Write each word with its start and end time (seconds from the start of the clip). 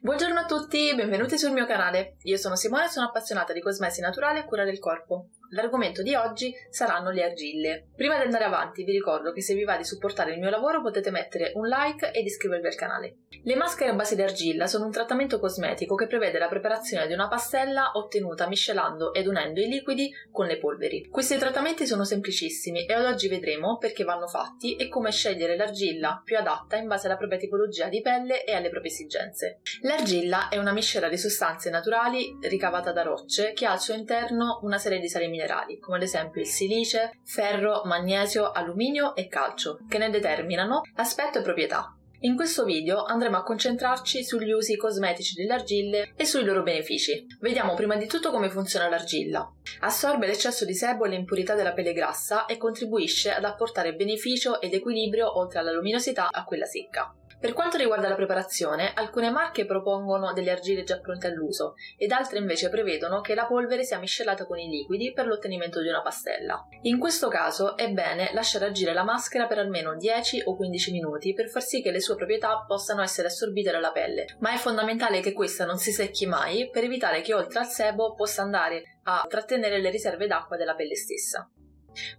Buongiorno 0.00 0.40
a 0.40 0.46
tutti, 0.46 0.94
benvenuti 0.94 1.38
sul 1.38 1.52
mio 1.52 1.66
canale. 1.66 2.16
Io 2.22 2.36
sono 2.36 2.56
Simone 2.56 2.86
e 2.86 2.88
sono 2.88 3.06
appassionata 3.06 3.52
di 3.52 3.60
cosmesi 3.60 4.00
naturale 4.00 4.40
e 4.40 4.44
cura 4.44 4.64
del 4.64 4.78
corpo. 4.78 5.28
L'argomento 5.54 6.02
di 6.02 6.14
oggi 6.14 6.54
saranno 6.70 7.10
le 7.10 7.24
argille. 7.24 7.88
Prima 7.94 8.16
di 8.16 8.24
andare 8.24 8.44
avanti 8.44 8.84
vi 8.84 8.92
ricordo 8.92 9.32
che 9.32 9.42
se 9.42 9.54
vi 9.54 9.64
va 9.64 9.76
di 9.76 9.84
supportare 9.84 10.32
il 10.32 10.38
mio 10.38 10.48
lavoro 10.48 10.80
potete 10.80 11.10
mettere 11.10 11.52
un 11.56 11.66
like 11.66 12.10
ed 12.10 12.24
iscrivervi 12.24 12.66
al 12.66 12.74
canale. 12.74 13.16
Le 13.44 13.54
maschere 13.56 13.90
a 13.90 13.94
base 13.94 14.14
di 14.14 14.22
argilla 14.22 14.66
sono 14.66 14.86
un 14.86 14.92
trattamento 14.92 15.38
cosmetico 15.38 15.94
che 15.94 16.06
prevede 16.06 16.38
la 16.38 16.48
preparazione 16.48 17.06
di 17.06 17.12
una 17.12 17.28
pastella 17.28 17.90
ottenuta 17.94 18.46
miscelando 18.46 19.12
ed 19.12 19.26
unendo 19.26 19.60
i 19.60 19.68
liquidi 19.68 20.10
con 20.30 20.46
le 20.46 20.56
polveri. 20.56 21.08
Questi 21.10 21.36
trattamenti 21.36 21.86
sono 21.86 22.04
semplicissimi 22.04 22.86
e 22.86 22.92
ad 22.94 23.04
oggi 23.04 23.28
vedremo 23.28 23.76
perché 23.76 24.04
vanno 24.04 24.28
fatti 24.28 24.76
e 24.76 24.88
come 24.88 25.10
scegliere 25.10 25.56
l'argilla 25.56 26.22
più 26.24 26.38
adatta 26.38 26.76
in 26.76 26.86
base 26.86 27.08
alla 27.08 27.16
propria 27.18 27.38
tipologia 27.38 27.88
di 27.88 28.00
pelle 28.00 28.44
e 28.44 28.54
alle 28.54 28.70
proprie 28.70 28.90
esigenze. 28.90 29.60
L'argilla 29.82 30.48
è 30.48 30.56
una 30.56 30.72
miscela 30.72 31.10
di 31.10 31.18
sostanze 31.18 31.68
naturali 31.68 32.38
ricavata 32.40 32.90
da 32.92 33.02
rocce 33.02 33.52
che 33.52 33.66
ha 33.66 33.72
al 33.72 33.80
suo 33.80 33.92
interno 33.92 34.60
una 34.62 34.78
serie 34.78 34.98
di 34.98 35.08
sali 35.10 35.24
minerali 35.24 35.40
minerali, 35.42 35.78
come 35.78 35.96
ad 35.96 36.02
esempio 36.02 36.40
il 36.40 36.46
silice, 36.46 37.18
ferro, 37.24 37.82
magnesio, 37.84 38.50
alluminio 38.50 39.14
e 39.14 39.28
calcio, 39.28 39.78
che 39.88 39.98
ne 39.98 40.10
determinano 40.10 40.82
aspetto 40.96 41.38
e 41.38 41.42
proprietà. 41.42 41.96
In 42.24 42.36
questo 42.36 42.62
video 42.62 43.02
andremo 43.02 43.36
a 43.36 43.42
concentrarci 43.42 44.22
sugli 44.22 44.52
usi 44.52 44.76
cosmetici 44.76 45.34
delle 45.34 45.54
argille 45.54 46.12
e 46.14 46.24
sui 46.24 46.44
loro 46.44 46.62
benefici. 46.62 47.26
Vediamo 47.40 47.74
prima 47.74 47.96
di 47.96 48.06
tutto 48.06 48.30
come 48.30 48.48
funziona 48.48 48.88
l'argilla. 48.88 49.44
Assorbe 49.80 50.28
l'eccesso 50.28 50.64
di 50.64 50.72
sebo 50.72 51.04
e 51.04 51.08
le 51.08 51.16
impurità 51.16 51.56
della 51.56 51.72
pelle 51.72 51.92
grassa 51.92 52.46
e 52.46 52.58
contribuisce 52.58 53.32
ad 53.32 53.42
apportare 53.42 53.96
beneficio 53.96 54.60
ed 54.60 54.72
equilibrio 54.72 55.36
oltre 55.36 55.58
alla 55.58 55.72
luminosità 55.72 56.28
a 56.30 56.44
quella 56.44 56.66
secca. 56.66 57.12
Per 57.42 57.54
quanto 57.54 57.76
riguarda 57.76 58.08
la 58.08 58.14
preparazione, 58.14 58.92
alcune 58.94 59.28
marche 59.28 59.66
propongono 59.66 60.32
delle 60.32 60.52
argille 60.52 60.84
già 60.84 61.00
pronte 61.00 61.26
all'uso 61.26 61.74
ed 61.96 62.12
altre 62.12 62.38
invece 62.38 62.68
prevedono 62.68 63.20
che 63.20 63.34
la 63.34 63.46
polvere 63.46 63.82
sia 63.82 63.98
miscelata 63.98 64.46
con 64.46 64.60
i 64.60 64.68
liquidi 64.68 65.12
per 65.12 65.26
l'ottenimento 65.26 65.82
di 65.82 65.88
una 65.88 66.02
pastella. 66.02 66.64
In 66.82 67.00
questo 67.00 67.26
caso 67.26 67.76
è 67.76 67.90
bene 67.90 68.30
lasciare 68.32 68.66
agire 68.66 68.92
la 68.92 69.02
maschera 69.02 69.48
per 69.48 69.58
almeno 69.58 69.96
10 69.96 70.42
o 70.44 70.54
15 70.54 70.92
minuti 70.92 71.32
per 71.32 71.48
far 71.48 71.62
sì 71.62 71.82
che 71.82 71.90
le 71.90 72.00
sue 72.00 72.14
proprietà 72.14 72.64
possano 72.64 73.02
essere 73.02 73.26
assorbite 73.26 73.72
dalla 73.72 73.90
pelle, 73.90 74.36
ma 74.38 74.54
è 74.54 74.56
fondamentale 74.56 75.18
che 75.18 75.32
questa 75.32 75.64
non 75.64 75.78
si 75.78 75.90
secchi 75.90 76.26
mai 76.26 76.70
per 76.70 76.84
evitare 76.84 77.22
che 77.22 77.34
oltre 77.34 77.58
al 77.58 77.66
sebo 77.66 78.14
possa 78.14 78.42
andare 78.42 78.98
a 79.02 79.26
trattenere 79.28 79.80
le 79.80 79.90
riserve 79.90 80.28
d'acqua 80.28 80.56
della 80.56 80.76
pelle 80.76 80.94
stessa. 80.94 81.50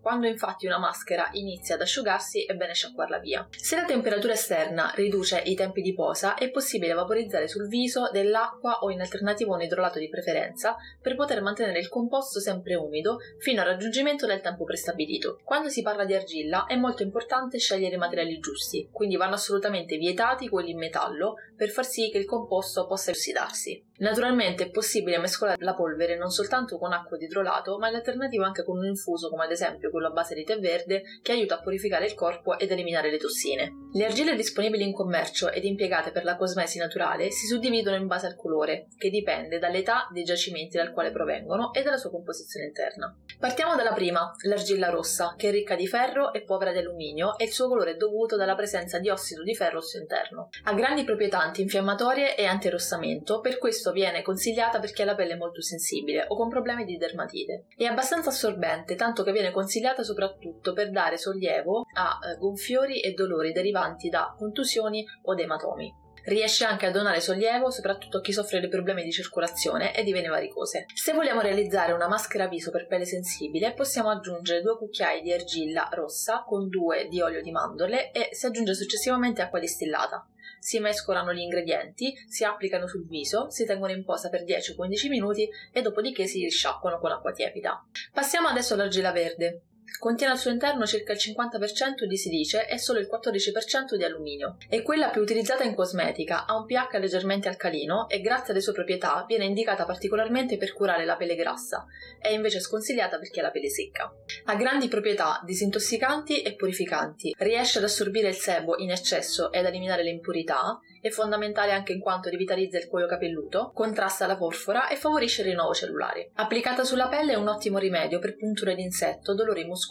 Quando 0.02 0.28
infatti 0.28 0.66
una 0.66 0.78
maschera 0.78 1.30
inizia 1.34 1.76
ad 1.76 1.82
asciugarsi 1.82 2.46
è 2.46 2.54
bene 2.54 2.74
sciacquarla 2.74 3.20
via. 3.20 3.48
Se 3.52 3.76
la 3.76 3.86
temperatura 3.86 4.34
esterna 4.34 4.92
riduce 4.96 5.42
i 5.46 5.56
tempi 5.56 5.82
di 5.82 5.94
posa, 5.94 6.36
è 6.36 6.50
possibile 6.50 6.94
vaporizzare 6.94 7.48
sul 7.48 7.68
viso 7.68 8.10
dell'acqua 8.12 8.80
o 8.80 8.90
in 8.90 9.02
alternativa 9.02 9.54
un 9.54 9.62
idrolato 9.62 10.00
di 10.00 10.10
preferenza 10.10 10.76
per 11.02 11.16
poter 11.16 11.42
mantenere 11.42 11.80
il 11.80 11.90
composto 11.90 12.40
sempre 12.40 12.76
umido 12.76 13.18
fino 13.40 13.62
al 13.62 13.68
raggiungimento 13.68 14.26
del 14.26 14.42
tempo 14.42 14.64
prestabilito. 14.64 15.40
Quando 15.44 15.70
si 15.70 15.82
parla 15.82 16.06
di 16.06 16.14
argilla 16.14 16.66
è 16.66 16.76
molto 16.76 17.04
importante 17.04 17.58
scegliere 17.58 17.96
i 17.96 18.00
materiali 18.00 18.40
giusti, 18.40 18.90
quindi 18.92 19.16
vanno 19.16 19.36
assolutamente 19.36 19.98
vietati 19.98 20.50
quelli 20.50 20.72
in 20.72 20.78
metallo 20.78 21.36
per 21.56 21.70
far 21.70 21.86
sì 21.86 22.10
che 22.10 22.18
il 22.18 22.26
composto 22.26 22.86
possa 22.88 23.12
ossidarsi. 23.12 23.92
Naturalmente 23.98 24.66
è 24.66 24.70
possibile 24.72 25.20
mescolare 25.20 25.64
la 25.64 25.76
polvere 25.76 26.18
non 26.18 26.32
soltanto 26.32 26.78
con 26.78 26.94
acqua 26.94 27.16
di 27.16 27.26
idrolato, 27.26 27.78
ma 27.78 27.90
in 27.90 27.96
alternativa 27.96 28.46
anche 28.46 28.64
con 28.64 28.78
un 28.78 28.86
infuso 28.86 29.30
come 29.30 29.46
ad 29.46 29.52
esempio 29.52 29.92
quello 29.92 30.08
a 30.08 30.12
base 30.12 30.34
di 30.34 30.44
tè 30.44 30.58
verde 30.58 31.04
che 31.22 31.32
aiuta 31.32 31.56
a 31.56 31.62
purificare 31.62 32.06
il 32.06 32.16
corpo 32.16 32.58
ed 32.58 32.72
eliminare 32.72 33.12
le 33.12 33.18
tossine. 33.18 33.72
Le 33.94 34.06
argille 34.06 34.36
disponibili 34.36 34.84
in 34.84 34.94
commercio 34.94 35.52
ed 35.52 35.64
impiegate 35.64 36.12
per 36.12 36.24
la 36.24 36.36
cosmesi 36.36 36.80
naturale 36.80 37.30
si 37.30 37.46
suddividono 37.46 37.96
in 37.96 38.08
base 38.08 38.26
al 38.26 38.36
colore, 38.36 38.88
che 38.98 39.10
dipende 39.10 39.60
dall'età 39.60 40.08
dei 40.12 40.24
giacimenti 40.24 40.78
dal 40.78 40.92
quale 40.92 41.12
provengono 41.12 41.72
e 41.72 41.84
dalla 41.84 41.98
sua 41.98 42.10
composizione 42.10 42.66
interna. 42.66 43.16
Partiamo 43.40 43.76
dalla 43.76 43.94
prima, 43.94 44.32
l'argilla 44.46 44.90
rossa, 44.90 45.36
che 45.38 45.50
è 45.50 45.52
ricca 45.52 45.76
di 45.76 45.88
ferro 45.88 46.34
e 46.34 46.42
povera 46.42 46.72
di 46.72 46.80
alluminio 46.80 47.38
e 47.38 47.46
il 47.46 47.52
suo 47.52 47.68
colore 47.68 47.92
è 47.92 47.96
dovuto 47.96 48.36
dalla 48.36 48.56
presenza 48.56 48.98
di 48.98 49.10
ossido 49.10 49.44
di 49.44 49.54
ferro 49.54 49.78
al 49.78 49.84
suo 49.84 50.00
interno. 50.00 50.50
Ha 50.64 50.74
grandi 50.74 51.04
proprietà 51.04 51.40
antinfiammatorie 51.40 52.36
e 52.36 52.46
antirossamento, 52.46 53.40
per 53.40 53.60
questo 53.60 53.83
questo 53.84 53.92
viene 53.92 54.22
consigliata 54.22 54.80
per 54.80 54.94
chi 54.94 55.02
ha 55.02 55.06
la 55.06 55.16
pelle 55.16 55.36
molto 55.36 55.62
sensibile 55.62 56.26
o 56.30 56.38
con 56.38 56.48
problemi 56.48 56.86
di 56.86 56.96
dermatite. 56.96 57.66
È 57.76 57.84
abbastanza 57.84 58.30
assorbente, 58.30 58.96
tanto 58.96 59.24
che 59.24 59.34
viene 59.34 59.52
consigliata 59.52 60.04
soprattutto 60.04 60.72
per 60.72 60.90
dare 60.90 61.18
sollievo 61.18 61.86
a 61.94 62.18
eh, 62.24 62.38
gonfiori 62.38 63.02
e 63.02 63.12
dolori 63.12 63.52
derivanti 63.52 64.08
da 64.08 64.34
contusioni 64.38 65.06
o 65.24 65.38
ematomi. 65.38 66.02
Riesce 66.26 66.64
anche 66.64 66.86
a 66.86 66.92
donare 66.92 67.20
sollievo 67.20 67.70
soprattutto 67.70 68.20
a 68.20 68.22
chi 68.22 68.32
soffre 68.32 68.62
di 68.62 68.70
problemi 68.70 69.04
di 69.04 69.12
circolazione 69.12 69.94
e 69.94 70.04
di 70.04 70.14
vene 70.14 70.30
varicose. 70.30 70.86
Se 70.94 71.12
vogliamo 71.12 71.42
realizzare 71.42 71.92
una 71.92 72.08
maschera 72.08 72.48
viso 72.48 72.72
per 72.72 72.88
pelle 72.88 73.04
sensibile, 73.04 73.74
possiamo 73.74 74.10
aggiungere 74.10 74.62
due 74.62 74.78
cucchiai 74.78 75.22
di 75.22 75.34
argilla 75.34 75.90
rossa 75.92 76.46
con 76.48 76.70
due 76.70 77.10
di 77.10 77.20
olio 77.20 77.42
di 77.42 77.52
mandorle 77.52 78.12
e 78.12 78.30
si 78.32 78.46
aggiunge 78.46 78.74
successivamente 78.74 79.42
acqua 79.42 79.60
distillata 79.60 80.26
si 80.64 80.80
mescolano 80.80 81.34
gli 81.34 81.42
ingredienti, 81.42 82.14
si 82.26 82.46
applicano 82.46 82.88
sul 82.88 83.06
viso, 83.06 83.50
si 83.50 83.66
tengono 83.66 83.92
in 83.92 84.06
posa 84.06 84.30
per 84.30 84.46
10-15 84.46 85.10
minuti 85.10 85.46
e 85.74 85.82
dopodiché 85.82 86.26
si 86.26 86.42
risciacquano 86.42 87.00
con 87.00 87.12
acqua 87.12 87.34
tiepida. 87.34 87.86
Passiamo 88.14 88.48
adesso 88.48 88.74
all'argilla 88.74 89.12
verde. 89.12 89.64
Contiene 90.00 90.34
al 90.34 90.40
suo 90.40 90.52
interno 90.52 90.86
circa 90.86 91.14
il 91.14 91.20
50% 91.20 92.04
di 92.04 92.18
silice 92.18 92.68
e 92.68 92.78
solo 92.78 93.00
il 93.00 93.08
14% 93.10 93.96
di 93.96 94.04
alluminio. 94.04 94.58
È 94.68 94.82
quella 94.82 95.10
più 95.10 95.22
utilizzata 95.22 95.64
in 95.64 95.76
cosmetica, 95.76 96.46
ha 96.46 96.58
un 96.58 96.66
pH 96.66 96.98
leggermente 96.98 97.48
alcalino 97.48 98.10
e 98.10 98.20
grazie 98.20 98.52
alle 98.52 98.62
sue 98.62 98.74
proprietà 98.74 99.24
viene 99.28 99.46
indicata 99.46 99.86
particolarmente 99.86 100.58
per 100.58 100.74
curare 100.74 101.06
la 101.06 101.16
pelle 101.16 101.36
grassa, 101.36 101.86
è 102.20 102.30
invece 102.30 102.60
sconsigliata 102.60 103.18
per 103.18 103.30
chi 103.30 103.40
ha 103.40 103.44
la 103.44 103.52
pelle 103.52 103.70
secca. 103.70 104.12
Ha 104.46 104.56
grandi 104.56 104.90
proprietà 104.90 105.42
disintossicanti 105.46 106.42
e 106.42 106.56
purificanti, 106.56 107.34
riesce 107.38 107.78
ad 107.78 107.86
assorbire 107.86 108.28
il 108.28 108.36
sebo 108.36 108.78
in 108.78 108.92
eccesso 108.92 109.52
e 109.52 109.60
ad 109.60 109.66
eliminare 109.66 110.04
le 110.04 110.10
impurità, 110.10 110.80
è 111.00 111.10
fondamentale 111.10 111.72
anche 111.72 111.92
in 111.92 112.00
quanto 112.00 112.30
rivitalizza 112.30 112.78
il 112.78 112.88
cuoio 112.88 113.08
capelluto, 113.08 113.72
contrasta 113.74 114.26
la 114.26 114.38
porfora 114.38 114.88
e 114.88 114.96
favorisce 114.96 115.42
il 115.42 115.50
rinnovo 115.50 115.74
cellulare. 115.74 116.32
Applicata 116.36 116.84
sulla 116.84 117.10
pelle 117.10 117.34
è 117.34 117.38
un 117.38 117.50
ottimo 117.50 117.78
rimedio 117.78 118.20
per 118.20 118.38
punture 118.38 118.74
di 118.74 118.84
insetto, 118.84 119.34
dolori 119.34 119.66
muscolari 119.66 119.83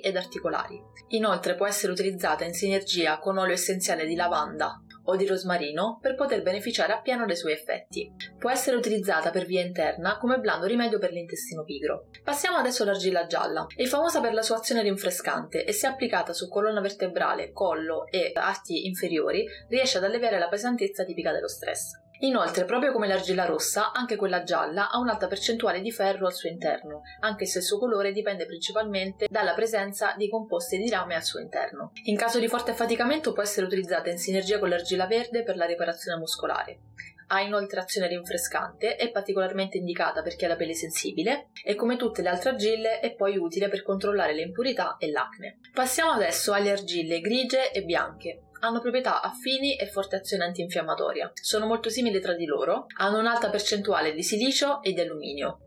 ed 0.00 0.16
articolari. 0.16 0.82
Inoltre 1.08 1.54
può 1.54 1.66
essere 1.66 1.92
utilizzata 1.92 2.44
in 2.44 2.52
sinergia 2.52 3.18
con 3.18 3.38
olio 3.38 3.54
essenziale 3.54 4.06
di 4.06 4.14
lavanda, 4.14 4.80
o 5.06 5.16
di 5.16 5.26
rosmarino 5.26 5.98
per 6.00 6.14
poter 6.14 6.42
beneficiare 6.42 6.92
appieno 6.92 7.26
dei 7.26 7.36
suoi 7.36 7.52
effetti. 7.52 8.12
Può 8.38 8.50
essere 8.50 8.76
utilizzata 8.76 9.30
per 9.30 9.46
via 9.46 9.62
interna 9.62 10.18
come 10.18 10.38
blando 10.38 10.66
rimedio 10.66 10.98
per 10.98 11.12
l'intestino 11.12 11.64
pigro. 11.64 12.08
Passiamo 12.22 12.56
adesso 12.56 12.82
all'argilla 12.82 13.26
gialla. 13.26 13.66
È 13.74 13.84
famosa 13.84 14.20
per 14.20 14.32
la 14.32 14.42
sua 14.42 14.56
azione 14.56 14.82
rinfrescante 14.82 15.64
e 15.64 15.72
se 15.72 15.86
applicata 15.86 16.32
su 16.32 16.48
colonna 16.48 16.80
vertebrale, 16.80 17.52
collo 17.52 18.06
e 18.06 18.32
arti 18.34 18.86
inferiori 18.86 19.46
riesce 19.68 19.98
ad 19.98 20.04
alleviare 20.04 20.38
la 20.38 20.48
pesantezza 20.48 21.04
tipica 21.04 21.32
dello 21.32 21.48
stress. 21.48 22.04
Inoltre, 22.20 22.64
proprio 22.64 22.92
come 22.92 23.06
l'argilla 23.06 23.44
rossa, 23.44 23.92
anche 23.92 24.16
quella 24.16 24.42
gialla 24.42 24.90
ha 24.90 24.98
un'alta 24.98 25.26
percentuale 25.26 25.80
di 25.80 25.90
ferro 25.90 26.26
al 26.26 26.34
suo 26.34 26.48
interno, 26.48 27.02
anche 27.20 27.44
se 27.46 27.58
il 27.58 27.64
suo 27.64 27.78
colore 27.78 28.12
dipende 28.12 28.46
principalmente 28.46 29.26
dalla 29.28 29.54
presenza 29.54 30.14
di 30.16 30.28
composti 30.28 30.78
di 30.78 30.88
rame 30.88 31.14
al 31.14 31.24
suo 31.24 31.40
interno. 31.40 31.92
In 32.04 32.16
caso 32.16 32.38
di 32.38 32.48
forte 32.48 32.70
affaticamento 32.70 33.32
può 33.32 33.42
essere 33.42 33.66
utilizzata 33.66 34.10
in 34.10 34.18
sinergia 34.18 34.58
con 34.58 34.68
l'argilla 34.68 35.06
verde 35.06 35.42
per 35.42 35.56
la 35.56 35.66
riparazione 35.66 36.18
muscolare. 36.18 36.80
Ha 37.28 37.40
inoltre 37.40 37.80
azione 37.80 38.06
rinfrescante, 38.06 38.94
è 38.94 39.10
particolarmente 39.10 39.78
indicata 39.78 40.22
per 40.22 40.36
chi 40.36 40.44
ha 40.44 40.48
la 40.48 40.56
pelle 40.56 40.74
sensibile 40.74 41.48
e 41.64 41.74
come 41.74 41.96
tutte 41.96 42.22
le 42.22 42.28
altre 42.28 42.50
argille 42.50 43.00
è 43.00 43.14
poi 43.14 43.36
utile 43.36 43.68
per 43.68 43.82
controllare 43.82 44.32
le 44.32 44.42
impurità 44.42 44.96
e 44.96 45.10
l'acne. 45.10 45.58
Passiamo 45.74 46.12
adesso 46.12 46.52
alle 46.52 46.70
argille 46.70 47.20
grigie 47.20 47.72
e 47.72 47.82
bianche 47.82 48.45
hanno 48.60 48.80
proprietà 48.80 49.22
affini 49.22 49.76
e 49.76 49.86
forte 49.86 50.16
azione 50.16 50.44
antinfiammatoria. 50.44 51.30
Sono 51.34 51.66
molto 51.66 51.88
simili 51.88 52.20
tra 52.20 52.34
di 52.34 52.44
loro, 52.44 52.86
hanno 52.98 53.18
un'alta 53.18 53.50
percentuale 53.50 54.12
di 54.14 54.22
silicio 54.22 54.82
e 54.82 54.92
di 54.92 55.00
alluminio. 55.00 55.60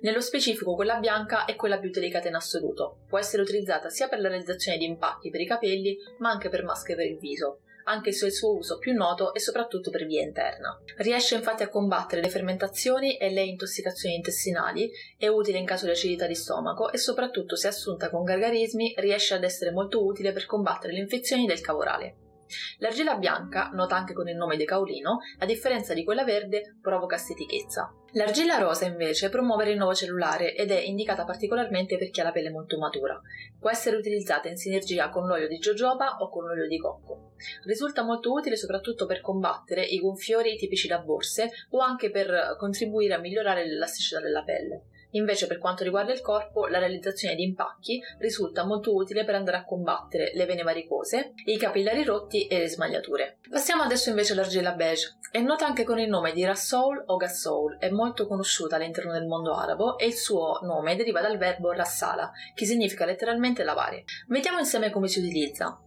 Nello 0.00 0.20
specifico 0.20 0.74
quella 0.74 0.98
bianca 0.98 1.44
è 1.44 1.54
quella 1.54 1.78
più 1.78 1.90
delicata 1.90 2.28
in 2.28 2.34
assoluto. 2.34 3.04
Può 3.08 3.18
essere 3.18 3.42
utilizzata 3.42 3.90
sia 3.90 4.08
per 4.08 4.20
la 4.20 4.28
realizzazione 4.28 4.78
di 4.78 4.86
impacchi 4.86 5.30
per 5.30 5.40
i 5.40 5.46
capelli, 5.46 5.96
ma 6.18 6.30
anche 6.30 6.48
per 6.48 6.64
maschere 6.64 7.02
per 7.02 7.10
il 7.10 7.18
viso 7.18 7.60
anche 7.88 8.12
se 8.12 8.26
il 8.26 8.32
suo 8.32 8.56
uso 8.56 8.78
più 8.78 8.92
noto 8.92 9.34
è 9.34 9.38
soprattutto 9.38 9.90
per 9.90 10.06
via 10.06 10.22
interna. 10.22 10.78
Riesce 10.98 11.34
infatti 11.34 11.62
a 11.62 11.68
combattere 11.68 12.22
le 12.22 12.28
fermentazioni 12.28 13.16
e 13.16 13.30
le 13.30 13.42
intossicazioni 13.42 14.16
intestinali, 14.16 14.90
è 15.16 15.28
utile 15.28 15.58
in 15.58 15.66
caso 15.66 15.86
di 15.86 15.92
acidità 15.92 16.26
di 16.26 16.34
stomaco 16.34 16.90
e 16.90 16.98
soprattutto 16.98 17.56
se 17.56 17.68
assunta 17.68 18.10
con 18.10 18.24
gargarismi 18.24 18.94
riesce 18.98 19.34
ad 19.34 19.44
essere 19.44 19.70
molto 19.70 20.04
utile 20.04 20.32
per 20.32 20.46
combattere 20.46 20.92
le 20.92 21.00
infezioni 21.00 21.46
del 21.46 21.60
cavo 21.60 21.80
orale. 21.80 22.16
L'argilla 22.78 23.16
bianca, 23.16 23.70
nota 23.72 23.96
anche 23.96 24.14
con 24.14 24.28
il 24.28 24.36
nome 24.36 24.56
di 24.56 24.64
caolino, 24.64 25.18
a 25.38 25.46
differenza 25.46 25.94
di 25.94 26.04
quella 26.04 26.24
verde, 26.24 26.76
provoca 26.80 27.16
stitichezza. 27.16 27.92
L'argilla 28.12 28.58
rosa 28.58 28.86
invece 28.86 29.28
promuove 29.28 29.64
il 29.64 29.70
rinnovo 29.70 29.94
cellulare 29.94 30.54
ed 30.54 30.70
è 30.70 30.78
indicata 30.78 31.24
particolarmente 31.24 31.98
per 31.98 32.10
chi 32.10 32.20
ha 32.20 32.24
la 32.24 32.32
pelle 32.32 32.50
molto 32.50 32.78
matura. 32.78 33.20
Può 33.58 33.70
essere 33.70 33.96
utilizzata 33.96 34.48
in 34.48 34.56
sinergia 34.56 35.08
con 35.08 35.26
l'olio 35.26 35.48
di 35.48 35.58
jojoba 35.58 36.16
o 36.18 36.30
con 36.30 36.44
l'olio 36.44 36.68
di 36.68 36.78
cocco. 36.78 37.25
Risulta 37.64 38.02
molto 38.02 38.32
utile 38.32 38.56
soprattutto 38.56 39.06
per 39.06 39.20
combattere 39.20 39.84
i 39.84 39.98
gonfiori 39.98 40.56
tipici 40.56 40.88
da 40.88 40.98
borse 40.98 41.50
o 41.70 41.78
anche 41.78 42.10
per 42.10 42.56
contribuire 42.58 43.14
a 43.14 43.18
migliorare 43.18 43.66
l'elasticità 43.66 44.20
della 44.20 44.42
pelle. 44.42 44.84
Invece 45.16 45.46
per 45.46 45.58
quanto 45.58 45.84
riguarda 45.84 46.12
il 46.12 46.20
corpo, 46.20 46.66
la 46.66 46.78
realizzazione 46.78 47.34
di 47.34 47.42
impacchi 47.42 48.02
risulta 48.18 48.64
molto 48.64 48.94
utile 48.94 49.24
per 49.24 49.34
andare 49.34 49.56
a 49.56 49.64
combattere 49.64 50.32
le 50.34 50.44
vene 50.46 50.62
varicose, 50.62 51.32
i 51.46 51.56
capillari 51.56 52.04
rotti 52.04 52.46
e 52.46 52.58
le 52.58 52.68
smagliature. 52.68 53.38
Passiamo 53.48 53.82
adesso 53.82 54.10
invece 54.10 54.32
all'argilla 54.32 54.72
beige. 54.72 55.18
È 55.30 55.40
nota 55.40 55.66
anche 55.66 55.84
con 55.84 55.98
il 55.98 56.08
nome 56.08 56.32
di 56.32 56.44
Rassoul 56.44 57.04
o 57.06 57.16
Gassoul, 57.16 57.78
è 57.78 57.88
molto 57.90 58.26
conosciuta 58.26 58.76
all'interno 58.76 59.12
del 59.12 59.26
mondo 59.26 59.54
arabo 59.54 59.98
e 59.98 60.06
il 60.06 60.14
suo 60.14 60.58
nome 60.62 60.96
deriva 60.96 61.20
dal 61.20 61.38
verbo 61.38 61.72
rassala, 61.72 62.30
che 62.54 62.66
significa 62.66 63.04
letteralmente 63.04 63.64
lavare. 63.64 64.04
Vediamo 64.28 64.58
insieme 64.58 64.90
come 64.90 65.08
si 65.08 65.20
utilizza. 65.20 65.80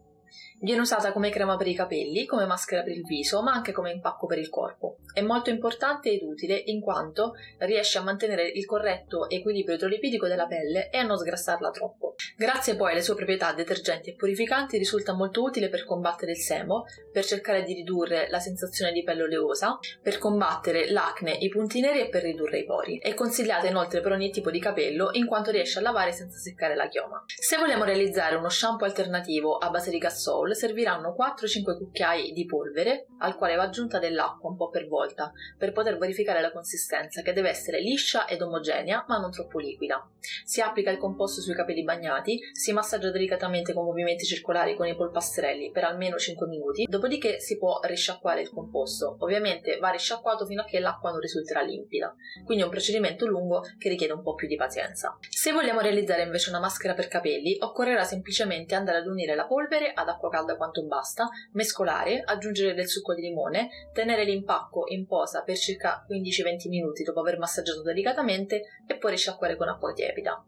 Viene 0.62 0.82
usata 0.82 1.14
come 1.14 1.30
crema 1.30 1.56
per 1.56 1.68
i 1.68 1.74
capelli, 1.74 2.26
come 2.26 2.46
maschera 2.46 2.84
per 2.84 2.92
il 2.92 3.06
viso, 3.06 3.42
ma 3.42 3.54
anche 3.54 3.72
come 3.72 3.92
impacco 3.92 4.26
per 4.26 4.40
il 4.40 4.50
corpo. 4.50 4.98
È 5.14 5.22
molto 5.22 5.50
importante 5.50 6.10
ed 6.10 6.22
utile 6.22 6.62
in 6.66 6.82
quanto 6.82 7.36
riesce 7.60 7.98
a 7.98 8.02
mantenere 8.02 8.46
il 8.46 8.66
corretto 8.66 9.30
equilibrio 9.30 9.76
idrolipidico 9.76 10.28
della 10.28 10.48
pelle 10.48 10.90
e 10.90 10.98
a 10.98 11.04
non 11.04 11.18
sgrassarla 11.18 11.72
troppo. 11.72 12.16
Grazie 12.36 12.76
poi 12.76 12.92
alle 12.92 13.02
sue 13.02 13.16
proprietà 13.16 13.54
detergenti 13.54 14.10
e 14.10 14.16
purificanti 14.16 14.78
risulta 14.78 15.14
molto 15.14 15.44
utile 15.44 15.70
per 15.70 15.86
combattere 15.86 16.32
il 16.32 16.38
semo, 16.38 16.84
per 17.10 17.24
cercare 17.24 17.64
di 17.64 17.74
ridurre 17.74 18.30
la 18.30 18.40
sensazione 18.40 18.92
di 18.92 19.04
pelle 19.04 19.24
oleosa, 19.24 19.80
per 20.02 20.18
combattere 20.18 20.92
l'acne, 20.92 21.32
i 21.32 21.48
punti 21.48 21.80
neri 21.80 22.02
e 22.02 22.10
per 22.10 22.24
ridurre 22.24 22.60
i 22.60 22.66
pori. 22.66 23.00
È 23.00 23.14
consigliata 23.14 23.68
inoltre 23.68 24.02
per 24.02 24.12
ogni 24.12 24.30
tipo 24.30 24.52
di 24.52 24.60
capello 24.60 25.12
in 25.14 25.26
quanto 25.26 25.52
riesce 25.52 25.80
a 25.80 25.82
lavare 25.82 26.12
senza 26.12 26.38
seccare 26.38 26.76
la 26.76 26.90
chioma. 26.90 27.24
Se 27.26 27.58
vogliamo 27.58 27.86
realizzare 27.86 28.36
uno 28.36 28.50
shampoo 28.50 28.86
alternativo 28.86 29.58
a 29.58 29.70
base 29.70 29.90
di 29.90 29.98
gassol 29.98 30.48
bowl 30.50 30.56
serviranno 30.56 31.16
4-5 31.18 31.78
cucchiai 31.78 32.32
di 32.32 32.46
polvere 32.46 33.08
al 33.20 33.36
quale 33.36 33.56
va 33.56 33.64
aggiunta 33.64 34.00
dell'acqua 34.00 34.50
un 34.50 34.58
po' 34.58 34.70
per 34.70 34.88
volta 34.88 35.32
per 35.58 35.72
poter 35.72 35.98
verificare 35.98 36.42
la 36.42 36.52
consistenza 36.52 37.22
che 37.22 37.34
deve 37.34 37.50
essere 37.50 37.82
liscia 37.82 38.26
ed 38.26 38.42
omogenea 38.42 39.06
ma 39.08 39.18
non 39.18 39.32
troppo 39.32 39.60
liquida. 39.60 40.10
Si 40.44 40.62
applica 40.62 40.92
il 40.92 40.98
composto 40.98 41.42
sui 41.42 41.54
capelli 41.54 41.84
bagnati, 41.84 42.40
si 42.52 42.74
massaggia 42.74 43.12
delicatamente 43.12 43.74
con 43.74 43.86
movimenti 43.86 44.26
circolari 44.26 44.76
con 44.76 44.88
i 44.88 44.96
polpastrelli 44.96 45.72
per 45.72 45.84
almeno 45.84 46.18
5 46.18 46.48
minuti, 46.48 46.86
dopodiché 46.90 47.40
si 47.40 47.58
può 47.58 47.80
risciacquare 47.84 48.42
il 48.42 48.50
composto. 48.50 49.18
Ovviamente 49.20 49.78
va 49.78 49.90
risciacquato 49.90 50.46
fino 50.46 50.62
a 50.62 50.66
che 50.66 50.80
l'acqua 50.80 51.12
non 51.12 51.20
risulterà 51.20 51.62
limpida, 51.62 52.14
quindi 52.46 52.64
è 52.64 52.66
un 52.66 52.72
procedimento 52.72 53.26
lungo 53.26 53.62
che 53.78 53.90
richiede 53.90 54.14
un 54.14 54.24
po' 54.24 54.36
più 54.36 54.48
di 54.48 54.56
pazienza. 54.56 55.18
Se 55.30 55.52
vogliamo 55.52 55.80
realizzare 55.80 56.24
invece 56.24 56.50
una 56.50 56.60
maschera 56.60 56.94
per 56.94 57.08
capelli, 57.08 57.58
occorrerà 57.60 58.04
semplicemente 58.04 58.76
andare 58.76 58.98
ad 58.98 59.08
unire 59.08 59.36
la 59.36 59.46
polvere 59.46 59.92
ad 59.94 60.08
acqua 60.08 60.30
calda 60.30 60.39
calda 60.40 60.56
quanto 60.56 60.86
basta, 60.86 61.30
mescolare, 61.54 62.22
aggiungere 62.26 62.74
del 62.74 62.88
succo 62.88 63.14
di 63.14 63.22
limone, 63.22 63.70
tenere 63.94 64.24
l'impacco 64.24 64.84
in 64.88 65.06
posa 65.06 65.44
per 65.44 65.58
circa 65.58 66.06
15-20 66.10 66.70
minuti 66.70 67.04
dopo 67.04 67.20
aver 67.20 67.38
massaggiato 67.38 67.82
delicatamente 67.82 68.64
e 68.88 68.98
poi 68.98 69.12
risciacquare 69.12 69.56
con 69.56 69.68
acqua 69.68 69.94
tiepida. 69.94 70.44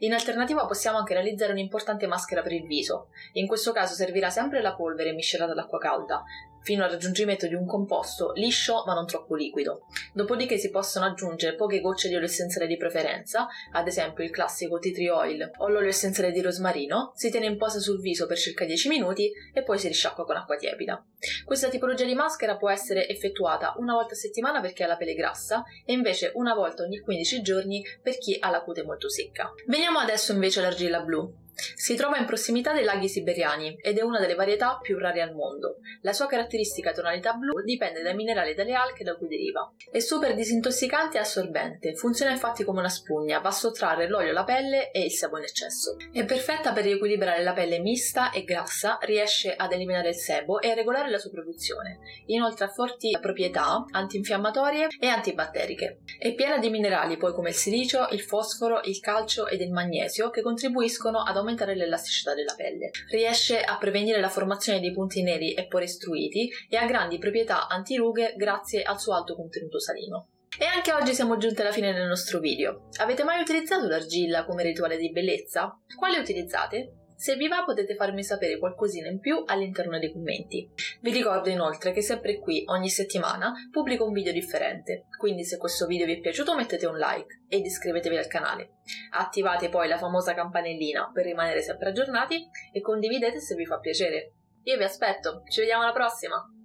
In 0.00 0.14
alternativa 0.14 0.66
possiamo 0.66 0.98
anche 0.98 1.12
realizzare 1.12 1.52
un'importante 1.52 2.06
maschera 2.06 2.40
per 2.42 2.52
il 2.52 2.66
viso. 2.66 3.08
In 3.32 3.46
questo 3.46 3.72
caso 3.72 3.94
servirà 3.94 4.30
sempre 4.30 4.62
la 4.62 4.74
polvere 4.74 5.12
miscelata 5.12 5.52
all'acqua 5.52 5.78
calda, 5.78 6.22
fino 6.66 6.82
al 6.82 6.90
raggiungimento 6.90 7.46
di 7.46 7.54
un 7.54 7.64
composto 7.64 8.32
liscio 8.34 8.82
ma 8.86 8.92
non 8.92 9.06
troppo 9.06 9.36
liquido. 9.36 9.86
Dopodiché 10.12 10.58
si 10.58 10.70
possono 10.70 11.06
aggiungere 11.06 11.54
poche 11.54 11.80
gocce 11.80 12.08
di 12.08 12.16
olio 12.16 12.26
essenziale 12.26 12.66
di 12.66 12.76
preferenza, 12.76 13.46
ad 13.70 13.86
esempio 13.86 14.24
il 14.24 14.30
classico 14.30 14.80
tea 14.80 14.92
tree 14.92 15.10
oil 15.10 15.50
o 15.58 15.68
l'olio 15.68 15.88
essenziale 15.88 16.32
di 16.32 16.40
rosmarino, 16.40 17.12
si 17.14 17.30
tiene 17.30 17.46
in 17.46 17.56
posa 17.56 17.78
sul 17.78 18.00
viso 18.00 18.26
per 18.26 18.36
circa 18.36 18.64
10 18.64 18.88
minuti 18.88 19.30
e 19.54 19.62
poi 19.62 19.78
si 19.78 19.86
risciacqua 19.86 20.24
con 20.24 20.34
acqua 20.34 20.56
tiepida. 20.56 21.06
Questa 21.44 21.68
tipologia 21.68 22.04
di 22.04 22.14
maschera 22.14 22.56
può 22.56 22.68
essere 22.68 23.08
effettuata 23.08 23.74
una 23.76 23.94
volta 23.94 24.14
a 24.14 24.16
settimana 24.16 24.60
per 24.60 24.72
chi 24.72 24.82
ha 24.82 24.88
la 24.88 24.96
pelle 24.96 25.14
grassa 25.14 25.62
e 25.84 25.92
invece 25.92 26.32
una 26.34 26.54
volta 26.54 26.82
ogni 26.82 26.98
15 26.98 27.42
giorni 27.42 27.84
per 28.02 28.18
chi 28.18 28.36
ha 28.40 28.50
la 28.50 28.62
cute 28.62 28.82
molto 28.82 29.08
secca. 29.08 29.52
Veniamo 29.66 30.00
adesso 30.00 30.32
invece 30.32 30.58
all'argilla 30.58 31.00
blu. 31.00 31.44
Si 31.74 31.96
trova 31.96 32.18
in 32.18 32.26
prossimità 32.26 32.74
dei 32.74 32.84
laghi 32.84 33.08
siberiani 33.08 33.78
ed 33.80 33.96
è 33.96 34.02
una 34.02 34.20
delle 34.20 34.34
varietà 34.34 34.78
più 34.80 34.98
rare 34.98 35.22
al 35.22 35.34
mondo. 35.34 35.78
La 36.02 36.12
sua 36.12 36.26
caratteristica 36.26 36.92
tonalità 36.92 37.32
blu 37.32 37.62
dipende 37.62 38.02
dai 38.02 38.14
minerali 38.14 38.50
e 38.50 38.54
dalle 38.54 38.74
alche 38.74 39.04
da 39.04 39.16
cui 39.16 39.28
deriva. 39.28 39.72
È 39.90 39.98
super 39.98 40.34
disintossicante 40.34 41.16
e 41.16 41.20
assorbente, 41.20 41.94
funziona 41.94 42.32
infatti 42.32 42.62
come 42.62 42.80
una 42.80 42.90
spugna, 42.90 43.40
va 43.40 43.48
a 43.48 43.52
sottrarre 43.52 44.06
l'olio 44.06 44.30
alla 44.30 44.44
pelle 44.44 44.90
e 44.90 45.04
il 45.04 45.10
sebo 45.10 45.38
in 45.38 45.44
eccesso. 45.44 45.96
È 46.12 46.24
perfetta 46.26 46.72
per 46.72 46.84
riequilibrare 46.84 47.42
la 47.42 47.54
pelle 47.54 47.80
mista 47.80 48.30
e 48.30 48.44
grassa, 48.44 48.98
riesce 49.02 49.54
ad 49.56 49.72
eliminare 49.72 50.10
il 50.10 50.14
sebo 50.14 50.60
e 50.60 50.70
a 50.70 50.74
regolare 50.74 51.08
la 51.08 51.18
sua 51.18 51.30
produzione. 51.30 52.00
Inoltre 52.26 52.66
ha 52.66 52.68
forti 52.68 53.16
proprietà 53.18 53.84
antinfiammatorie 53.90 54.88
e 55.00 55.06
antibatteriche. 55.06 56.00
È 56.18 56.34
piena 56.34 56.58
di 56.58 56.68
minerali 56.68 57.16
poi 57.16 57.32
come 57.32 57.48
il 57.48 57.54
silicio, 57.54 58.08
il 58.10 58.20
fosforo, 58.20 58.82
il 58.84 59.00
calcio 59.00 59.46
ed 59.46 59.62
il 59.62 59.72
magnesio 59.72 60.28
che 60.28 60.42
contribuiscono 60.42 61.22
ad 61.22 61.28
aumentare 61.28 61.44
aumentare 61.46 61.76
l'elasticità 61.76 62.34
della 62.34 62.54
pelle. 62.54 62.90
Riesce 63.10 63.60
a 63.60 63.78
prevenire 63.78 64.20
la 64.20 64.28
formazione 64.28 64.80
di 64.80 64.92
punti 64.92 65.22
neri 65.22 65.54
e 65.54 65.66
pori 65.68 65.84
istruiti 65.84 66.50
e 66.68 66.76
ha 66.76 66.86
grandi 66.86 67.18
proprietà 67.18 67.68
antirughe 67.68 68.34
grazie 68.36 68.82
al 68.82 68.98
suo 68.98 69.14
alto 69.14 69.36
contenuto 69.36 69.78
salino. 69.78 70.28
E 70.58 70.64
anche 70.64 70.92
oggi 70.92 71.14
siamo 71.14 71.36
giunti 71.36 71.60
alla 71.60 71.72
fine 71.72 71.92
del 71.92 72.06
nostro 72.06 72.40
video. 72.40 72.88
Avete 72.96 73.24
mai 73.24 73.40
utilizzato 73.40 73.86
l'argilla 73.86 74.44
come 74.44 74.62
rituale 74.62 74.96
di 74.96 75.12
bellezza? 75.12 75.78
Quale 75.96 76.18
utilizzate? 76.18 77.05
Se 77.16 77.34
vi 77.34 77.48
va 77.48 77.64
potete 77.64 77.94
farmi 77.94 78.22
sapere 78.22 78.58
qualcosina 78.58 79.08
in 79.08 79.20
più 79.20 79.42
all'interno 79.46 79.98
dei 79.98 80.12
commenti. 80.12 80.70
Vi 81.00 81.10
ricordo 81.10 81.48
inoltre 81.48 81.92
che 81.92 82.02
sempre 82.02 82.38
qui 82.38 82.62
ogni 82.66 82.90
settimana 82.90 83.54
pubblico 83.72 84.04
un 84.04 84.12
video 84.12 84.32
differente, 84.32 85.06
quindi 85.18 85.44
se 85.44 85.56
questo 85.56 85.86
video 85.86 86.04
vi 86.04 86.16
è 86.16 86.20
piaciuto 86.20 86.54
mettete 86.54 86.86
un 86.86 86.98
like 86.98 87.42
ed 87.48 87.64
iscrivetevi 87.64 88.18
al 88.18 88.26
canale. 88.26 88.74
Attivate 89.12 89.70
poi 89.70 89.88
la 89.88 89.96
famosa 89.96 90.34
campanellina 90.34 91.10
per 91.12 91.24
rimanere 91.24 91.62
sempre 91.62 91.88
aggiornati 91.88 92.48
e 92.70 92.80
condividete 92.82 93.40
se 93.40 93.54
vi 93.54 93.64
fa 93.64 93.78
piacere. 93.78 94.32
Io 94.64 94.76
vi 94.76 94.84
aspetto, 94.84 95.42
ci 95.48 95.60
vediamo 95.60 95.84
alla 95.84 95.92
prossima! 95.92 96.55